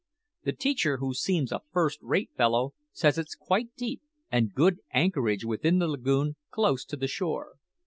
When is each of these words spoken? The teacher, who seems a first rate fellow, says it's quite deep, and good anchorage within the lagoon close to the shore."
The 0.45 0.53
teacher, 0.53 0.97
who 0.97 1.13
seems 1.13 1.51
a 1.51 1.61
first 1.71 1.99
rate 2.01 2.31
fellow, 2.35 2.73
says 2.91 3.19
it's 3.19 3.35
quite 3.35 3.75
deep, 3.75 4.01
and 4.31 4.51
good 4.51 4.79
anchorage 4.91 5.45
within 5.45 5.77
the 5.77 5.87
lagoon 5.87 6.37
close 6.49 6.83
to 6.85 6.97
the 6.97 7.07
shore." 7.07 7.57